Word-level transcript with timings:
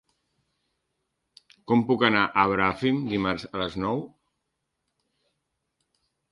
Com 1.73 1.83
puc 1.91 2.07
anar 2.09 2.23
a 2.29 2.47
Bràfim 2.53 2.99
dimarts 3.13 3.47
a 3.53 3.63
les 3.65 3.79
nou? 3.87 4.05